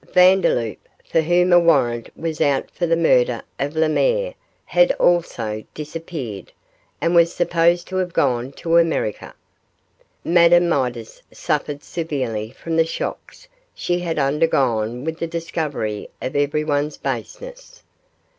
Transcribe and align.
Vandeloup, 0.15 0.79
for 1.05 1.21
whom 1.21 1.53
a 1.53 1.59
warrant 1.59 2.09
was 2.17 2.41
out 2.41 2.71
for 2.71 2.87
the 2.87 2.95
murder 2.97 3.43
of 3.59 3.75
Lemaire, 3.75 4.33
had 4.65 4.91
also 4.93 5.63
disappeared, 5.75 6.51
and 6.99 7.13
was 7.13 7.31
supposed 7.31 7.87
to 7.87 7.97
have 7.97 8.11
gone 8.11 8.51
to 8.53 8.77
America. 8.79 9.35
Madame 10.23 10.67
Midas 10.67 11.21
suffered 11.31 11.83
severely 11.83 12.49
from 12.49 12.77
the 12.77 12.83
shocks 12.83 13.47
she 13.75 13.99
had 13.99 14.17
undergone 14.17 15.03
with 15.03 15.19
the 15.19 15.27
discovery 15.27 16.09
of 16.19 16.35
everyone's 16.35 16.97
baseness. 16.97 17.83